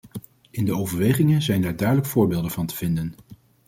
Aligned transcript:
In 0.51 0.65
de 0.65 0.75
overwegingen 0.75 1.41
zijn 1.41 1.61
daar 1.61 1.75
duidelijke 1.75 2.09
voorbeelden 2.11 2.51
van 2.51 2.65
te 2.65 2.75
vinden. 2.75 3.15